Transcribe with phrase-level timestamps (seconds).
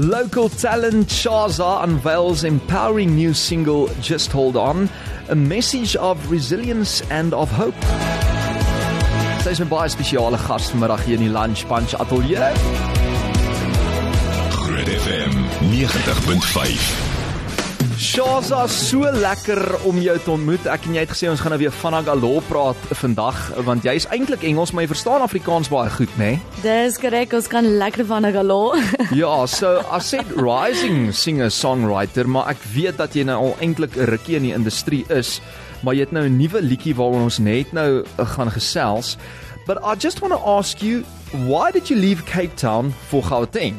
[0.00, 4.88] Local talent Shaza unveils empowering new single Just Hold On,
[5.28, 7.74] a message of resilience and of hope.
[9.42, 12.50] Sy is 'n baie spesiale gas vanmiddag hier in die Lunch Punch Atelier.
[14.56, 15.32] Groot FM
[15.70, 17.09] 90.5.
[18.00, 20.64] Shaza, so lekker om jou te ontmoet.
[20.72, 23.36] Ek en jy het gesê ons gaan nou weer van Agalo praat vandag
[23.66, 26.30] want jy is eintlik Engels, maar jy verstaan Afrikaans baie goed, né?
[26.38, 26.62] Nee?
[26.64, 28.72] Dis korrek, ons kan lekker van Agalo.
[29.20, 33.98] ja, so I said rising singer songwriter, maar ek weet dat jy nou al eintlik
[33.98, 35.36] 'n rukkie in die industrie is,
[35.84, 39.18] maar jy het nou 'n nuwe liedjie waaroor ons net nou uh, gaan gesels.
[39.68, 41.04] But I just want to ask you,
[41.44, 43.76] why did you leave Cape Town for Gauteng?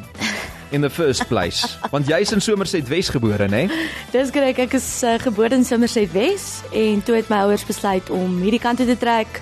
[0.72, 1.78] In the first place?
[1.94, 3.68] Want jy's in Somerset Wes gebore, né?
[4.12, 8.10] Dis korrek, ek is uh, gebore in Somerset Wes en toe het my ouers besluit
[8.10, 9.42] om hierdie kant toe te trek.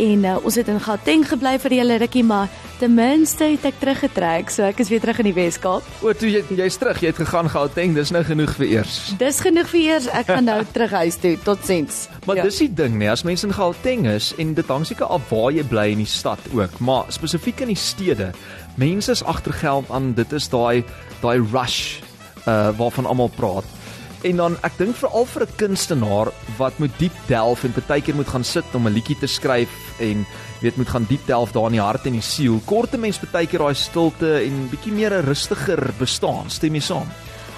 [0.00, 2.48] En uh, ons het in Gauteng gebly vir 'n hele rukkie, maar
[2.82, 5.84] ten minste het ek teruggetrek, so ek is weer terug in die Weskaap.
[6.02, 8.96] O, toe jy jy's terug, jy het gegaan Gauteng, dis nou genoeg vir eers.
[9.20, 11.36] Dis genoeg vir eers, ek gaan nou terug huis toe.
[11.44, 12.08] Totsiens.
[12.26, 12.42] Maar ja.
[12.42, 15.52] dis die ding, nee, as mense in Gauteng is en dit hang seker af waar
[15.54, 18.32] jy bly in die stad ook, maar spesifiek in die stede,
[18.74, 20.84] mense is agter geld aan, dit is daai
[21.22, 22.00] daai rush
[22.46, 23.64] uh waarvan almal praat.
[24.22, 28.28] En dan ek dink veral vir 'n kunstenaar wat moet diep delf en partykeer moet
[28.28, 29.70] gaan sit om 'n liedjie te skryf
[30.00, 30.26] en
[30.60, 32.60] weet moet gaan diep delf daar in die hart en die siel.
[32.64, 37.08] Korte mens partykeer daai stilte en bietjie meer 'n rustiger bestaan, stem jy saam?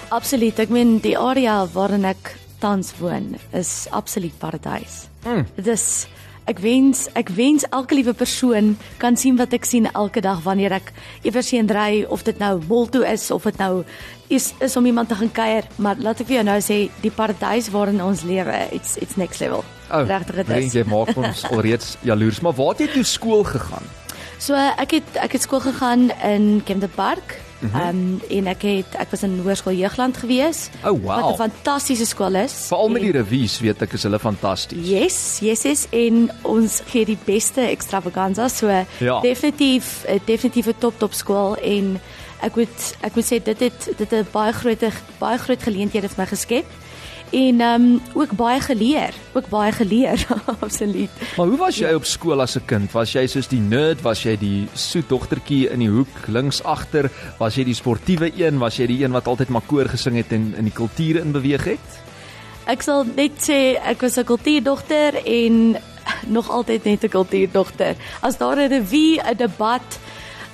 [0.09, 0.59] Absoluut.
[0.59, 5.07] Ek meen die area waarin ek tans woon is absoluut paradys.
[5.25, 5.45] Mm.
[5.55, 6.07] Dit is
[6.45, 10.75] Ek wens ek wens elke liewe persoon kan sien wat ek sien elke dag wanneer
[10.77, 10.91] ek
[11.25, 13.81] iewers heen ry of dit nou mol toe is of dit nou
[14.29, 17.13] is is om iemand te gaan kuier, maar laat ek vir jou nou sê die
[17.13, 19.65] paradys waarin ons lewe, it's it's next level.
[19.89, 20.73] Oh, Regtig dit is.
[20.77, 23.89] Jy maak ons alreeds jaloers, maar waar het jy toe skool gegaan?
[24.37, 27.81] So ek het ek het skool gegaan in Kempton Park Mhm.
[27.81, 30.69] Ehm um, en ek het ek was in Hoërskool Jeugland gewees.
[30.83, 31.05] Oh wow.
[31.05, 32.53] Wat 'n fantastiese skool is.
[32.67, 34.87] Veral met die revies weet ek is hulle fantasties.
[34.87, 38.67] Yes, yes is en ons gee die beste extravaganza so
[38.99, 39.19] ja.
[39.21, 41.99] definitief eh, definitief 'n top top skool en
[42.41, 44.83] ek moet ek moet sê dit het dit 'n baie groot
[45.19, 46.65] baie groot geleenthede vir my geskep
[47.31, 50.27] en ehm um, ook baie geleer, ook baie geleer
[50.65, 51.09] absoluut.
[51.37, 52.91] Maar hoe was jy op skool as 'n kind?
[52.91, 57.11] Was jy soos die nerd, was jy die soet dogtertjie in die hoek links agter,
[57.39, 60.31] was jy die sportiewe een, was jy die een wat altyd maar koor gesing het
[60.31, 62.01] en in die kultuur in beweeg het?
[62.65, 65.77] Ek sal net sê ek was 'n kultuurdogter en
[66.37, 67.95] nog altyd net 'n kultuurdogter.
[68.21, 69.99] As daar 'n revue, 'n debat,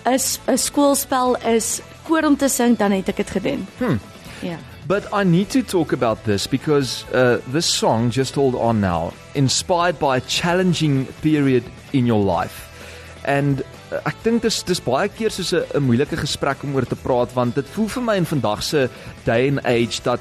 [0.06, 3.68] 'n 'n skoolspel is koor om te sing, dan het ek dit gedoen.
[3.78, 3.98] Hm.
[4.42, 4.58] Ja.
[4.92, 9.14] But I need to talk about this because uh, this song, Just Hold On Now,
[9.36, 11.64] inspired by a challenging period
[11.94, 12.68] in your life.
[13.24, 13.62] And
[13.94, 17.32] uh, ek dink dis dis baie keer soos 'n moeilike gesprek om oor te praat
[17.38, 18.90] want dit voel vir my in vandag se
[19.24, 20.20] day and age dat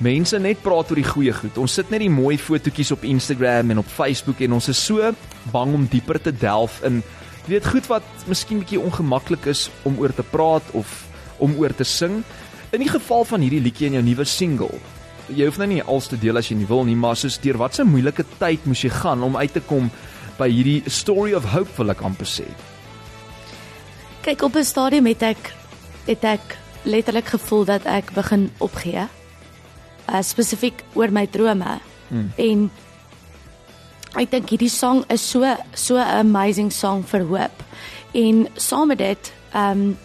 [0.00, 1.60] mense net praat oor die goeie goed.
[1.60, 5.12] Ons sit net die mooi fotootjies op Instagram en op Facebook en ons is so
[5.52, 7.02] bang om dieper te delf in
[7.52, 11.04] weet goed wat miskien bietjie ongemaklik is om oor te praat of
[11.38, 12.22] om oor te sing.
[12.74, 14.80] In die geval van hierdie liedjie in jou nuwe single,
[15.30, 17.58] jy hoef nou nie als te deel as jy nie wil nie, maar soos deur
[17.60, 19.90] watse moeilike tyd moes jy gaan om uit te kom
[20.38, 22.46] by hierdie story of hope wil ek amper sê.
[24.26, 25.52] Kyk op 'n stadium het ek
[26.06, 29.06] het ek letterlik gevoel dat ek begin opgee.
[30.08, 31.78] Uh spesifiek oor my drome.
[32.08, 32.32] Hmm.
[32.36, 32.70] En
[34.14, 37.62] ek dink hierdie song is so so 'n amazing song vir hoop.
[38.12, 39.96] En saam met dit, ehm um,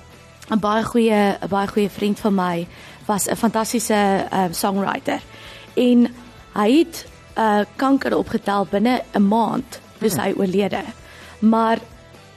[0.51, 2.67] 'n baie goeie 'n baie goeie vriend van my
[3.05, 5.21] was 'n fantastiese uh, songwriter.
[5.73, 6.07] En
[6.53, 7.05] hy het
[7.37, 10.83] uh, kanker opgetel binne 'n maand dis hy oorlede.
[11.39, 11.79] Maar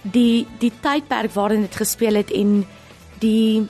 [0.03, 2.67] die die tydperk waarin dit gespeel het en
[3.19, 3.69] die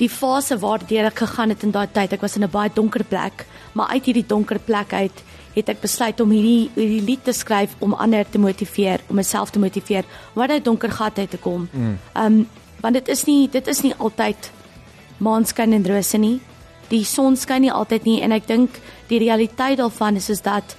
[0.00, 3.04] die fase waardeur ek gegaan het in daai tyd, ek was in 'n baie donker
[3.04, 5.22] plek, maar uit hierdie donker plek uit
[5.54, 9.50] het ek besluit om hierdie hierdie lied te skryf om ander te motiveer, om myself
[9.50, 11.68] te motiveer om uit donker gat uit te kom.
[11.72, 11.98] Mm.
[12.14, 12.48] Um
[12.80, 14.50] want dit is nie dit is nie altyd
[15.18, 16.40] maanskyn en rose nie.
[16.88, 20.76] Die son skyn nie altyd nie en ek dink die realiteit daarvan is is dat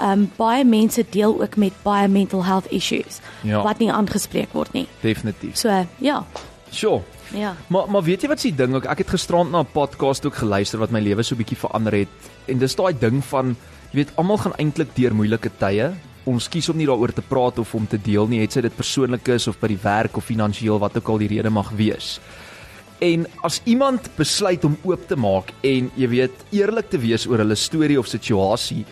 [0.00, 3.62] ehm um, baie mense deel ook met baie mental health issues ja.
[3.62, 4.88] wat nie aangespreek word nie.
[5.00, 5.56] Definitief.
[5.56, 6.24] So, ja.
[6.70, 7.02] Sure.
[7.30, 7.54] Ja.
[7.66, 10.34] Maar maar weet jy wat se ding ook ek het gisterand na 'n podcast ook
[10.34, 12.08] geluister wat my lewe so bietjie verander het
[12.46, 13.56] en dis daai ding van
[13.90, 17.58] jy weet almal gaan eintlik deur moeilike tye ons kies om nie daaroor te praat
[17.60, 20.28] of om te deel nie, het sy dit persoonlik is of by die werk of
[20.28, 22.18] finansiëel wat ook al die rede mag wees.
[23.04, 27.42] En as iemand besluit om oop te maak en jy weet eerlik te wees oor
[27.42, 28.84] hulle storie of situasie,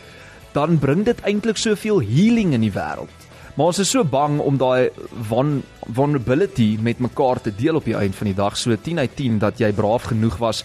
[0.52, 3.21] dan bring dit eintlik soveel healing in die wêreld.
[3.54, 4.88] Maar ons is so bang om daai
[5.28, 8.56] vulnerability met mekaar te deel op die einde van die dag.
[8.56, 10.62] So 10 uit 10 dat jy braaf genoeg was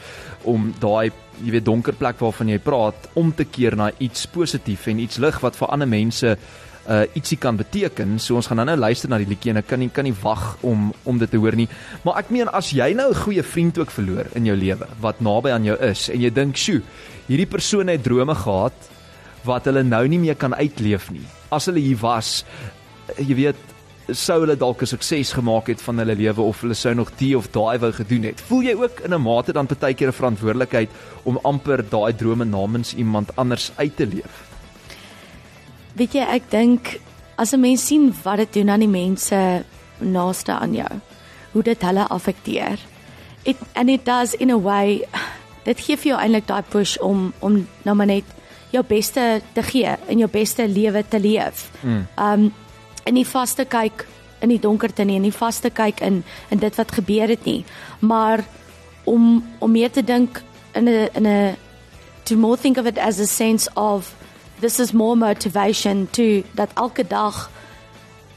[0.48, 1.12] om daai
[1.44, 5.19] jy weet donker plek waarvan jy praat om te keer na iets positief en iets
[5.22, 6.38] lig wat vir ander mense
[6.88, 8.16] uh ietsie kan beteken.
[8.24, 10.56] So ons gaan nou-nou luister na die liedjie en ek kan nie kan nie wag
[10.63, 11.68] om om dit te hoor nie.
[12.07, 15.19] Maar ek meen as jy nou 'n goeie vriend ook verloor in jou lewe wat
[15.19, 16.81] naby aan jou is en jy dink, "Sjoe,
[17.28, 18.74] hierdie persoon het drome gehad
[19.44, 22.45] wat hulle nou nie meer kan uitleef nie." As hulle hier was,
[23.15, 23.56] jy weet,
[24.15, 27.38] sou hulle dalk 'n sukses gemaak het van hulle lewe of hulle sou nog die
[27.38, 28.42] of daai wou gedoen het.
[28.42, 30.89] Voel jy ook in 'n mate dan baie keer 'n verantwoordelikheid
[31.24, 34.48] om amper daai drome namens iemand anders uit te leef?
[35.94, 37.00] Weet jy, ek dink
[37.36, 39.63] as 'n mens sien wat dit doen aan die mense
[39.98, 41.00] naaste aan jou,
[41.51, 42.80] hoe dit hulle affekteer.
[43.44, 45.03] It and it does in a way
[45.63, 48.24] dit gee vir jou eintlik daai push om om nou maar net
[48.71, 51.69] jou beste te gee en jou beste lewe te leef.
[51.81, 52.07] Mm.
[52.18, 52.53] Um
[53.07, 54.06] in die vaste kyk
[54.39, 56.24] in die donkerte nie, in die vaste kyk in
[56.54, 57.63] in dit wat gebeur het nie,
[58.00, 58.45] maar
[59.06, 60.44] om om meer te dink
[60.74, 61.57] in 'n in 'n
[62.24, 64.15] to more think of it as a sense of
[64.59, 67.50] this is more motivation to dat elke dag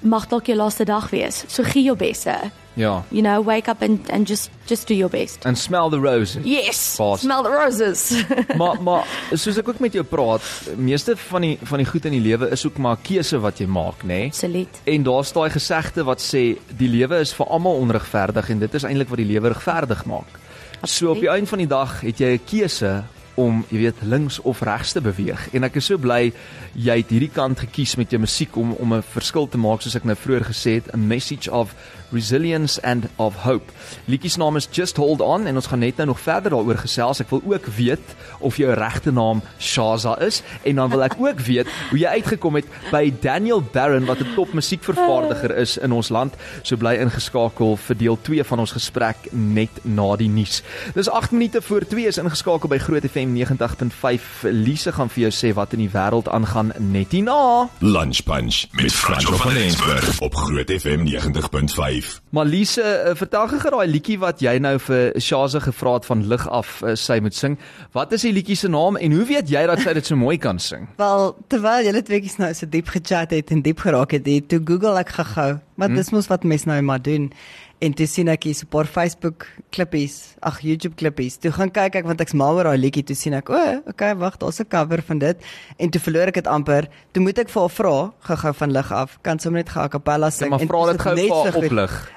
[0.00, 1.44] mag dalk jou laaste dag wees.
[1.49, 2.50] So gee jou beste.
[2.75, 3.05] Ja.
[3.08, 5.44] You know, wake up and and just just do your best.
[5.44, 6.44] And smell the roses.
[6.44, 6.94] Yes.
[6.96, 7.22] Fast.
[7.22, 8.25] Smell the roses.
[8.61, 10.43] maar maar soos ek ook met jou praat,
[10.76, 13.67] meeste van die van die goed in die lewe is ook maar keuse wat jy
[13.67, 14.06] maak, nê?
[14.06, 14.26] Nee?
[14.34, 14.82] Absoluut.
[14.84, 16.44] En daar's daai gesegde wat sê
[16.78, 20.38] die lewe is vir almal onregverdig en dit is eintlik wat die lewe regverdig maak.
[20.87, 23.02] So op die einde van die dag het jy 'n keuse
[23.40, 26.32] om jy weet links of regs te beweeg en ek is so bly
[26.75, 29.96] jy het hierdie kant gekies met jou musiek om om 'n verskil te maak soos
[29.96, 31.75] ek nou vroeër gesê het a message of
[32.12, 33.72] resilience and of hope.
[34.04, 36.80] Liedjie se naam is Just Hold On en ons gaan net nou nog verder daaroor
[36.82, 37.20] gesels.
[37.20, 41.40] Ek wil ook weet of jou regte naam Shaza is en dan wil ek ook
[41.50, 46.08] weet hoe jy uitgekom het by Daniel Barron wat 'n top musiekvervaardiger is in ons
[46.08, 46.34] land.
[46.62, 50.62] So bly ingeskakel vir deel 2 van ons gesprek net na die nuus.
[50.94, 54.48] Dis 8 minute voor 2 is ingeskakel by Groot FM 90.5.
[54.50, 57.68] Lise gaan vir jou sê wat in die wêreld aangaan net hierna.
[57.80, 62.00] Lunch Punch met Franco van Rensburg op Groot FM 90.5.
[62.37, 66.47] Malise, uh, vertel gou daai liedjie wat jy nou vir Shaza gevra het van lig
[66.49, 67.56] af uh, sy moet sing.
[67.97, 70.37] Wat is die liedjie se naam en hoe weet jy dat sy dit so mooi
[70.38, 70.88] kan sing?
[71.02, 74.61] Wel, terwyl julle tweeetjies nou so diep gechat het en diep geraak het, het toe
[74.64, 75.50] Google ek gehou.
[75.81, 76.00] Maar hmm.
[76.00, 77.31] dis mos wat mense nou maar doen.
[77.80, 81.38] En toe sien ek hier so 'n paar Facebook klippies, ag YouTube klippies.
[81.40, 83.80] Toe gaan kyk ek want ek's mal oor daai liedjie, toe sien ek, o, oh,
[83.88, 85.36] okay, wag, daar's 'n cover van dit.
[85.78, 86.88] En toe verloor ek dit amper.
[87.12, 89.88] Toe moet ek vir haar vra, gou-gou van lig af, kan sommer net gou 'n
[89.88, 92.10] cappella Ja, sing maar vra dit gou vir haar oplig.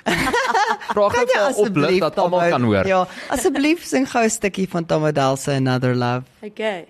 [0.93, 2.85] Vra gou vir haar oplig dat almal kan hoor.
[2.87, 6.23] Ja, asseblief sing gou 'n stukkie van Tom Odell se Another Love.
[6.41, 6.87] Okay.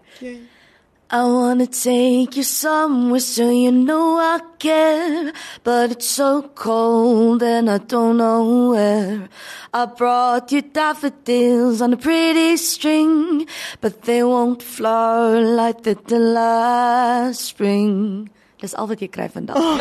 [1.14, 5.32] I wanna take you somewhere so you know I care,
[5.64, 9.30] but it's so cold and I don't know where.
[9.72, 13.46] I brought you daffodils on a pretty string,
[13.80, 18.32] but they won't flower like they did last spring.
[18.58, 19.54] Dis al wat jy kry vandag.
[19.54, 19.78] Oh,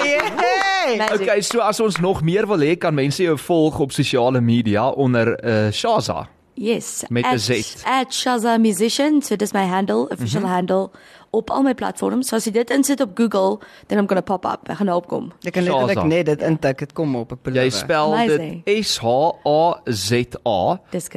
[0.04, 0.98] yeah.
[0.98, 1.22] Magic.
[1.22, 4.90] Okay, so as ons nog meer wil hê, kan mense jou volg op sosiale media
[4.92, 6.26] onder uh, Shaza.
[6.56, 7.04] Yes.
[7.10, 7.64] Met 'n at- Z.
[7.84, 10.48] At Shaza Musician, so dis my handle, official Mhm.
[10.48, 10.92] handle
[11.36, 12.30] op al my platforms.
[12.30, 14.68] So as jy dit insit op Google, then I'm going to pop up.
[14.70, 15.30] Ek gaan nou opkom.
[15.44, 17.60] Ek kan letterlik net dit intik, dit kom op, ek beloof.
[17.60, 18.56] Jy spel Amazing.
[18.66, 19.14] dit S H
[19.46, 19.60] A
[19.92, 20.60] Z A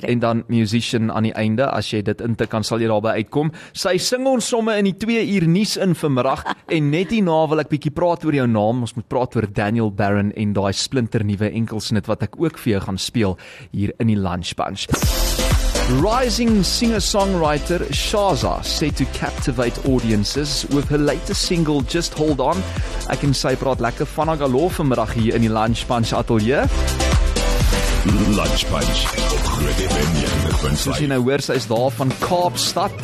[0.10, 1.68] en dan musician aan die einde.
[1.70, 3.54] As jy dit intik, kan sal jy daarby uitkom.
[3.74, 6.46] Sy sing ons somme in die 2 uur nuus in vanmiddag
[6.76, 8.84] en net hierna wil ek bietjie praat oor jou naam.
[8.88, 12.78] Ons moet praat oor Daniel Barron en daai splinter nuwe enkelsnit wat ek ook vir
[12.78, 13.38] jou gaan speel
[13.72, 15.49] hier in die Lunch Bunch.
[15.90, 22.62] Rising singer-songwriter Shaza set to captivate audiences with her latest single Just Hold On.
[23.10, 26.62] Ek en sy praat lekker van Agalo vanmiddag hier in die Lunch Bunch ateljee.
[28.06, 29.02] Lunch Punch
[29.34, 31.12] op Groot FM Soos jy 90.5.
[31.16, 32.96] nou hoor, sy is daar van Kaapstad.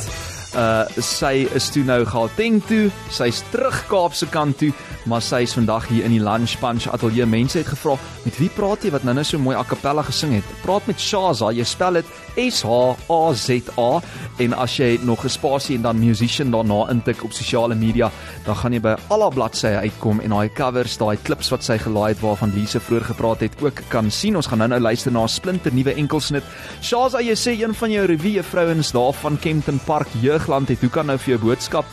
[0.53, 2.91] Uh sy is toe nou Gauteng toe.
[3.09, 4.69] Sy's terug Kaapse kant toe,
[5.05, 7.25] maar sy is vandag hier in die Lunch Punch ateljee.
[7.25, 10.33] Mense het gevra, "Met wie praat jy wat nou nou so mooi a cappella gesing
[10.33, 11.51] het?" Praat met Shaza.
[11.51, 14.01] Jy spel dit S H A Z A
[14.37, 18.11] en as jy nog 'n spasie en dan musician daarna intik op sosiale media,
[18.45, 21.77] dan gaan jy by al haar bladsye uitkom en daai covers, daai klips wat sy
[21.77, 24.35] gelaai het waarvan Lise vroeër gepraat het, ook kan sien.
[24.35, 26.43] Ons gaan nou-nou luister na 'n splinter nuwe enkelsnit.
[26.81, 30.89] Shaza, jy sê een van jou revue vrouens daar van Kempton Park Jeugland het hoe
[30.89, 31.85] kan nou vir jou boodskap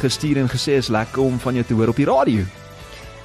[0.00, 2.48] gestuur en gesê is lekker om van jou te hoor op die radio.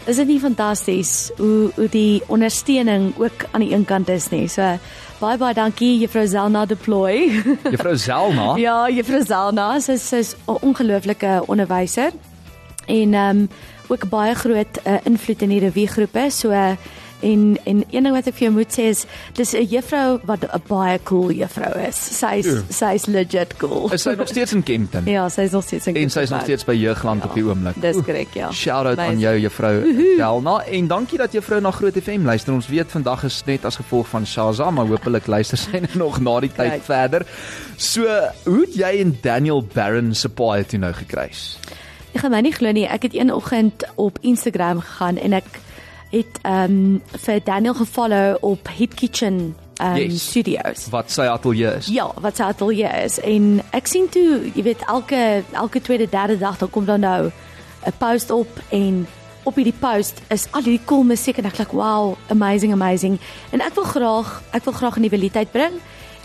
[0.06, 4.46] Is dit nie fantasties hoe hoe die ondersteuning ook aan die een kant is nie.
[4.48, 4.62] So
[5.20, 7.42] baie baie dankie juffrou Zelna Deploy.
[7.74, 12.14] Juffrou Zelna, ja, juffrou Zelna, sy sy is 'n ongelooflike onderwyser.
[12.86, 13.50] en ehm um,
[13.88, 16.28] ook baie groot uh, invloed in die reviegroepe.
[16.30, 16.72] So uh,
[17.22, 20.44] en en een ding wat ek vir jou moet sê is dis 'n juffrou wat
[20.44, 21.96] 'n baie cool juffrou is.
[22.20, 22.62] Sy's Ja.
[22.70, 23.92] sy's legit cool.
[23.94, 25.06] Is sy nog steeds in Kempton?
[25.06, 26.58] Ja, sy's nog steeds in En sy is nog Kempton.
[26.60, 27.82] steeds by Jeugland op die oomblik.
[27.82, 28.52] Dis korrek, ja.
[28.52, 29.84] Shout out aan jou juffrou
[30.18, 32.54] Delna en dankie dat juffrou na Groot FM luister.
[32.54, 36.40] Ons weet vandag is net as gevolg van Shaza, maar hopelik luister sy nog na
[36.40, 36.84] die tyd Right.
[36.86, 37.26] verder.
[37.78, 38.02] So,
[38.46, 41.58] hoe het jy en Daniel Barron se paai toe nou gekruis?
[42.14, 42.86] Ek gaan my nie glo nie.
[42.88, 45.44] Ek het een oggend op Instagram gegaan en ek
[46.12, 50.30] het ehm um, vir Daniel gefollow op Hit Kitchen um, Yes.
[50.30, 50.88] Studios.
[50.90, 51.88] Wat sy ateljee is.
[51.88, 56.38] Ja, wat sy atelier is en ek sien toe, jy weet elke elke tweede derde
[56.38, 57.32] dag dan kom dan nou
[57.86, 59.08] 'n post op en
[59.44, 63.20] op hierdie post is al hierdie cool musiek en ek dink wow, amazing amazing.
[63.52, 65.74] En ek wil graag ek wil graag 'n nuwe lied uitbring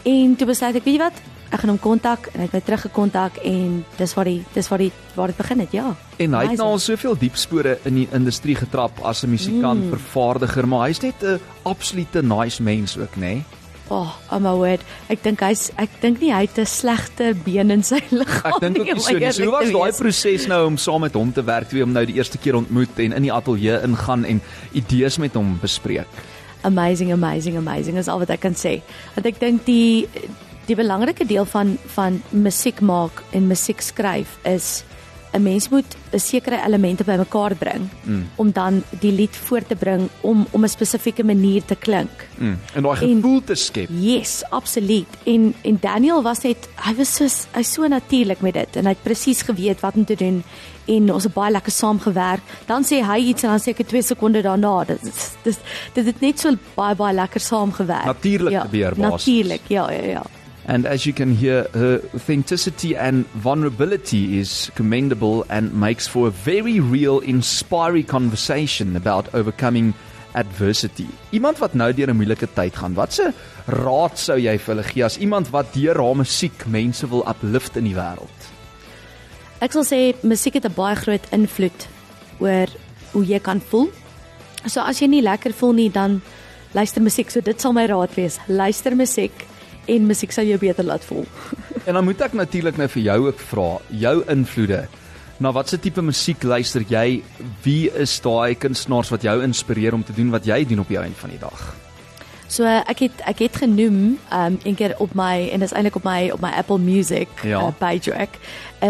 [0.03, 1.21] en toe besluit ek, weet jy wat?
[1.51, 4.83] Ek gaan hom kontak en hy het my teruggekontak en dis waar die dis waar
[4.85, 5.89] die waar dit begin het, ja.
[6.23, 9.83] En hy het nou al soveel diep spore in die industrie getrap as 'n musikant,
[9.85, 9.91] mm.
[9.91, 13.21] vervaardiger, maar hy's net 'n absolute nice mens ook, nê?
[13.21, 13.45] Nee?
[13.91, 14.81] Oh, oh my word.
[15.09, 18.61] Ek dink hy's ek dink nie hy het 'n slegte been in sy liggaam Ek
[18.61, 19.33] dink ook nie, nie so nie.
[19.33, 22.07] So hoe was daai proses nou om saam met hom te werk, toe hom nou
[22.07, 24.41] die eerste keer ontmoet en in die ateljee ingaan en
[24.73, 26.07] idees met hom bespreek?
[26.63, 28.81] amazing amazing amazing is al wat ek kan sê.
[29.17, 30.07] Want ek dink die
[30.71, 34.85] die belangrike deel van van musiek maak en musiek skryf is
[35.33, 38.29] 'n mens moet 'n sekere elemente bymekaar bring mm.
[38.35, 42.11] om dan die lied voor te bring om om 'n spesifieke manier te klink.
[42.39, 42.59] Mm.
[42.75, 43.89] En daai En- gevoel te skep.
[43.91, 45.07] Yes, absoluut.
[45.25, 48.91] En en Daniel was net hy was so hy's so natuurlik met dit en hy
[48.91, 50.43] het presies geweet wat om te doen
[50.87, 52.43] en ons het baie lekker saam gewerk.
[52.67, 54.85] Dan sê hy iets en dan sê ek 2 sekondes daarna.
[54.85, 55.01] Dit
[55.43, 55.59] dis
[55.95, 58.05] dit het net so baie baie lekker saam gewerk.
[58.05, 59.11] Natuurlik ja, gebeur, basies.
[59.11, 60.23] Natuurlik, ja ja ja.
[60.67, 66.31] And as you can hear, her authenticity and vulnerability is commendable and makes for a
[66.31, 69.95] very real, inspiring conversation about overcoming
[70.35, 71.09] adversity.
[71.31, 73.33] Iemand wat nou deur 'n moeilike tyd gaan, watse
[73.67, 77.77] raad sou jy vir hulle gee as iemand wat deur haar musiek mense wil uplift
[77.77, 78.41] in die wêreld?
[79.61, 81.89] Ek sal sê musiek het 'n baie groot invloed
[82.39, 82.69] oor
[83.13, 83.91] hoe jy kan voel.
[84.67, 86.23] So as jy nie lekker voel nie, dan
[86.73, 87.31] luister musiek.
[87.31, 88.39] So dit sal my raad wees.
[88.47, 89.33] Luister musiek
[89.91, 91.27] en musiek sal jou beter laat voel.
[91.89, 94.83] En dan moet ek natuurlik nou vir jou ook vra, jou invloede.
[95.41, 97.23] Na watse tipe musiek luister jy?
[97.65, 100.99] Wie is daai kunstenaars wat jou inspireer om te doen wat jy doen op die
[101.01, 101.63] einde van die dag?
[102.51, 106.05] So ek het ek het genoem um een keer op my en dis eintlik op
[106.05, 107.63] my op my Apple Music Ja.
[107.63, 108.37] uh, page ook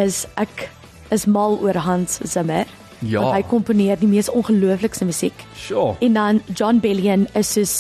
[0.02, 0.66] is ek
[1.14, 2.66] is mal oor Hans Zimmer.
[3.00, 3.22] Ja.
[3.32, 5.46] Hy komponeer die mees ongelooflikste musiek.
[5.56, 5.94] Sure.
[6.00, 7.76] En dan John Bellion is soos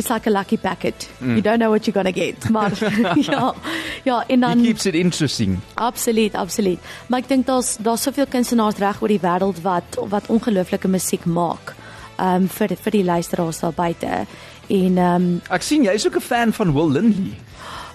[0.00, 1.08] it's like a lucky packet.
[1.20, 1.36] Mm.
[1.36, 2.48] You don't know what you're going to get.
[2.56, 2.72] Maar
[3.30, 3.54] ja.
[4.04, 5.58] Ja, en dan keeps it interesting.
[5.74, 6.78] Absoluut, absoluut.
[7.06, 11.24] Maar ek dink daar's daar's soveel kunstenaars reg oor die wêreld wat wat ongelooflike musiek
[11.24, 11.74] maak.
[12.20, 14.24] Um vir vir die luisteraars daar buite.
[14.70, 17.36] En um Ek sien jy's ook 'n fan van Will Lindley.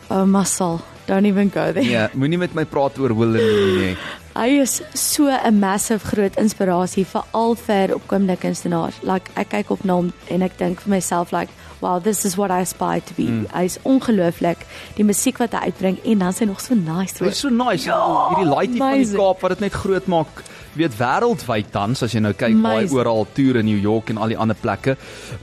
[0.10, 1.86] oh muscle, don't even go there.
[1.86, 3.98] Nee, moenie met my praat oor Will Lindley nie.
[4.36, 8.96] Hy is so 'n massive groot inspirasie veral vir opkomende kunstenaars.
[9.02, 11.50] Like ek kyk op na hom en ek dink vir myself like,
[11.82, 13.28] wow, this is what I aspire to be.
[13.28, 13.46] Mm.
[13.54, 14.66] Hy's ongelooflik.
[14.98, 17.20] Die musiek wat hy uitbring en dan sy nog so nice.
[17.26, 17.88] Is so nice.
[17.90, 18.00] Ja,
[18.34, 19.10] hierdie laaitjie van die.
[19.16, 20.44] Kaap wat dit net groot maak.
[20.76, 22.98] Weet wêreldwyd tans as jy nou kyk baie Amazing.
[23.00, 24.98] oral toer in New York en al die ander plekke.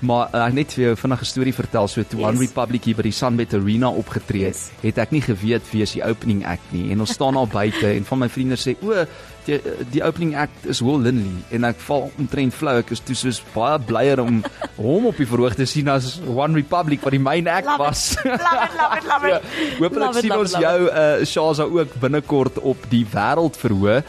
[0.04, 2.28] Maar uh, net vir jou vinnige storie vertel so toe Yes.
[2.28, 4.70] One Republic hier by die Sunbet Arena opgetree het, Yes.
[4.82, 7.86] het ek nie geweet wie is die opening act nie en ons staan daar buite
[7.96, 9.06] en van my vriende sê o
[9.46, 9.56] die
[9.90, 13.40] die opening act is Will Lindley en ek val omtrent flou ek is toe soos
[13.54, 14.42] baie blyer om
[14.76, 17.88] hom op die verhoog te sien as One Republic wat die main act Love it.
[17.88, 18.04] was.
[18.22, 19.32] Love it, love it, love it.
[19.80, 23.02] Ja, Love it, sien love ons it, love jou uh Shaza ook binnekort op die
[23.08, 24.04] wêreld verhoog.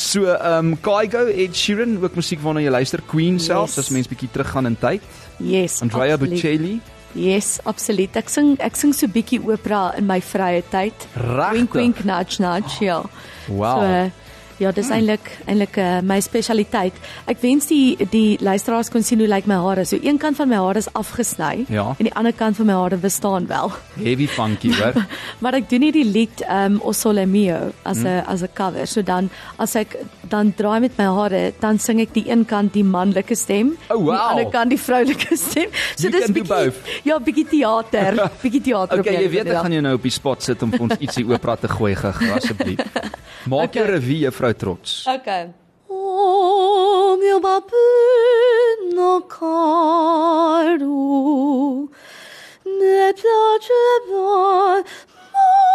[0.00, 3.84] So ehm um, Kaigo Ed Sheeran ook musiek waarna jy luister Queen selfs Yes.
[3.84, 5.02] as mens bietjie teruggaan in tyd.
[5.38, 5.80] Yes.
[5.84, 6.16] Andrea.
[6.16, 6.78] Bocelli.
[7.14, 8.14] Yes, absoluut.
[8.16, 10.94] Ek sing ek sing so bietjie opera in my vrye tyd.
[11.18, 11.52] Regtig?
[11.58, 13.02] Wink wink nudge nudge, ja.
[13.48, 13.80] Wow.
[13.82, 14.10] So
[14.60, 16.92] ja, dis eintlik eintlik uh, my spesialiteit.
[17.30, 19.84] Ek wens die die luisteraars kon sien hoe lyk my hare.
[19.88, 21.94] So een kant van my hare is afgesny Ja.
[21.98, 23.72] en die ander kant van my hare bestaan wel.
[23.96, 24.94] Heavy funky, hoor.
[25.40, 28.86] Maar ek doen hierdie lied um O Sole Mio as 'n as 'n cover.
[28.86, 29.96] So dan as ek
[30.28, 33.96] dan draai met my hare, dan sing ek die een kant die manlike stem, Oh,
[33.96, 34.06] wow.
[34.12, 35.70] die ander kant die vroulike stem.
[35.96, 36.72] So You dis bietjie
[37.04, 39.00] ja, bietjie teater, bietjie teater.
[39.00, 41.24] Okay, jy weet ek gaan jou nou op die spot sit om vir ons ietsie
[41.26, 42.78] opera te gooi geg asseblief.
[43.50, 43.80] Maak Okay.
[43.82, 45.06] jou revue juffrou trots.
[45.06, 45.50] Okay.
[45.88, 50.88] O meu babino caro
[52.64, 54.84] me piaceva
[55.32, 55.70] molto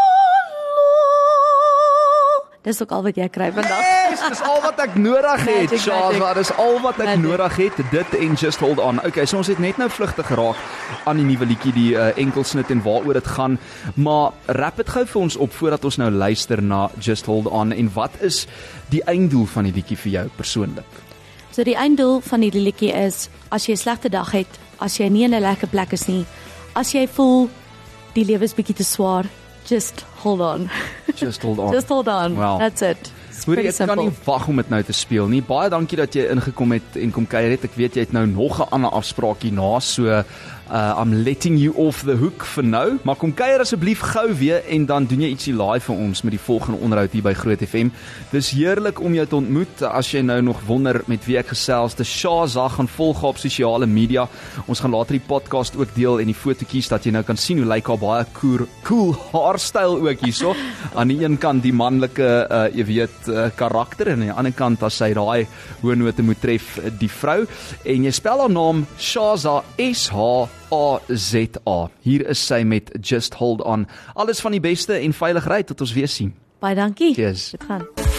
[2.65, 4.04] Dis ook al wat jy kry vandag.
[4.15, 5.69] Yes, dis al wat ek nodig het.
[5.71, 6.35] Magic, Shaza, magic.
[6.39, 7.23] dis al wat ek Magic.
[7.25, 7.79] nodig het.
[7.91, 8.99] Dit en just hold on.
[9.05, 10.55] Okay, so ons het net nou vlugtig geraak
[11.05, 13.57] aan die nuwe liedjie, die uh, enkelsnit en waaroor dit gaan.
[13.95, 17.71] Maar rap dit gou vir ons op voordat ons nou luister na just hold on
[17.75, 18.45] en wat is
[18.89, 21.01] die einddoel van die liedjie vir jou persoonlik?
[21.51, 24.47] So die einddoel van hierdie liedjie is as jy 'n slegte dag het,
[24.79, 26.25] as jy nie in 'n lekker plek is nie,
[26.75, 27.49] as jy voel
[28.13, 29.25] die lewe is bietjie te swaar,
[29.67, 30.69] just hold on.
[31.15, 31.71] Just hold on.
[31.75, 32.35] Just hold on.
[32.35, 32.57] Wow.
[32.59, 33.11] That's it.
[33.43, 35.41] Hoorie, pretty ek kan nie wag om dit nou te speel nie.
[35.45, 37.65] Baie dankie dat jy ingekom het en kom kuier het.
[37.67, 40.23] Ek weet jy het nou nog 'n ander afspraak hierna, so
[40.71, 42.97] uh I'm letting you off the hook for now.
[43.03, 46.33] Maar kom kuier asseblief gou weer en dan doen jy ietsie live vir ons met
[46.33, 47.91] die volgende onderhoud hier by Groot FM.
[48.31, 49.83] Dis heerlik om jou te ontmoet.
[49.85, 53.85] As jy nou nog wonder met wie ek gesels, te Shaza gaan volg op sosiale
[53.85, 54.25] media.
[54.65, 57.61] Ons gaan later die podcast ook deel en die fotootjies dat jy nou kan sien
[57.61, 60.55] hoe lyk haar baie cool cool haarstyl ook hierso.
[60.97, 64.53] Aan die een kant die manlike uh jy weet uh, karakter en aan die ander
[64.55, 65.45] kant as sy daai
[65.83, 67.43] hoë note moet tref, uh, die vrou.
[67.85, 71.89] En jy spel haar naam Shaza S H A Z A.
[72.01, 73.87] Hier is sy met Just Hold On.
[74.13, 76.33] Alles van die beste en veilig ry tot ons weer sien.
[76.59, 77.13] Baie dankie.
[77.13, 77.49] Cheers.
[77.51, 78.14] Dit gaan.